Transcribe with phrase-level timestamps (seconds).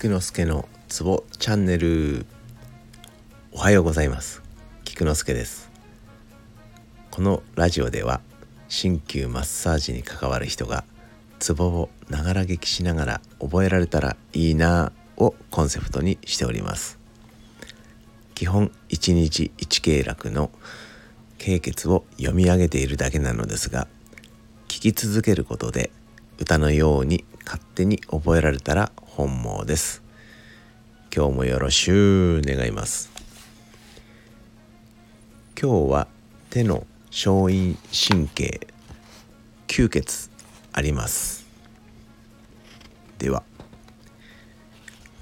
[0.00, 2.24] 菊之助のツボチャンネル。
[3.52, 4.40] おはようございます。
[4.82, 5.70] 菊之助です。
[7.10, 8.22] このラジオでは
[8.70, 10.84] 鍼灸マッサージに関わる人が
[11.38, 16.98] ツボをながら劇しながら覚えられたらいいなをコンセプトにしております。
[18.34, 20.50] 基本1日1経絡の
[21.36, 23.86] 経血を読み上げているだけなのですが
[24.66, 25.90] 聞き続けることで
[26.38, 30.02] 歌のように勝手に覚えられたら本望です。
[31.14, 33.10] 今日もよろしゅう願います。
[35.60, 36.08] 今日は
[36.48, 38.66] 手の小陰神経
[39.66, 40.30] 吸血
[40.72, 41.44] あります。
[43.18, 43.42] では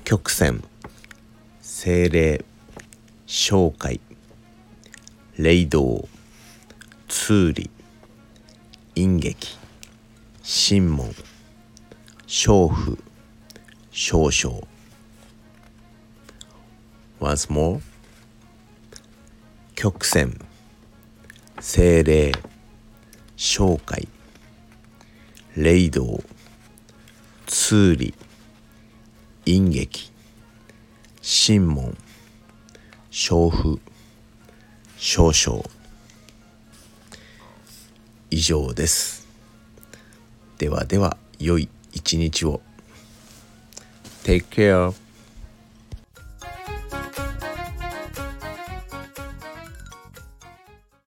[0.04, 0.62] 曲線
[1.60, 2.44] 精霊
[3.26, 4.00] 紹介
[5.36, 6.06] 霊道
[7.08, 7.68] 通理
[8.94, 9.58] 陰劇
[10.44, 11.12] 神門
[12.28, 12.96] 娼婦
[14.00, 14.62] 少々。
[17.18, 17.80] Once more.
[19.74, 20.38] 曲線。
[21.58, 22.32] 精霊。
[23.36, 24.06] 紹介。
[25.56, 26.22] 霊道。
[27.48, 28.14] 通理。
[29.44, 30.12] 陰劇。
[31.20, 31.96] 神門
[33.10, 33.80] 娼婦
[34.96, 35.64] 少々。
[38.30, 39.26] 以上です。
[40.56, 42.60] ではでは良い一日を。
[44.28, 44.92] Take care